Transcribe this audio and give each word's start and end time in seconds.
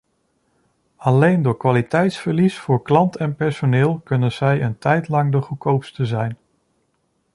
Alleen 0.95 1.41
door 1.41 1.57
kwaliteitsverlies 1.57 2.57
voor 2.59 2.81
klant 2.81 3.15
en 3.15 3.35
personeel 3.35 3.99
kunnen 3.99 4.31
zij 4.31 4.61
een 4.61 4.77
tijdlang 4.77 5.31
de 5.31 5.41
goedkoopste 5.41 6.05
zijn. 6.05 6.37